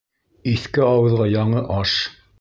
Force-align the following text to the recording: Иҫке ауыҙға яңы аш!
Иҫке 0.53 0.83
ауыҙға 0.87 1.31
яңы 1.35 1.65
аш! 1.81 1.97